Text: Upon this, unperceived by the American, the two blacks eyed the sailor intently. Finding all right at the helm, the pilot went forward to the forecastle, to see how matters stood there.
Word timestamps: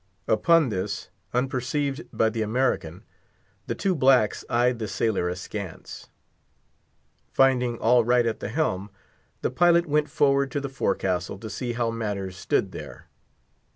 Upon 0.27 0.69
this, 0.69 1.09
unperceived 1.31 2.01
by 2.11 2.31
the 2.31 2.41
American, 2.41 3.03
the 3.67 3.75
two 3.75 3.93
blacks 3.93 4.43
eyed 4.49 4.79
the 4.79 4.87
sailor 4.87 5.29
intently. 5.29 6.09
Finding 7.31 7.77
all 7.77 8.03
right 8.03 8.25
at 8.25 8.39
the 8.39 8.49
helm, 8.49 8.89
the 9.43 9.51
pilot 9.51 9.85
went 9.85 10.09
forward 10.09 10.49
to 10.53 10.59
the 10.59 10.69
forecastle, 10.69 11.37
to 11.37 11.49
see 11.51 11.73
how 11.73 11.91
matters 11.91 12.35
stood 12.35 12.71
there. 12.71 13.09